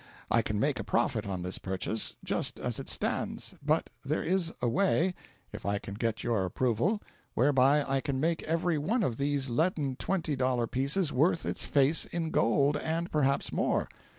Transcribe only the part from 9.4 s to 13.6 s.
leaden twenty dollar pieces worth its face in gold, and perhaps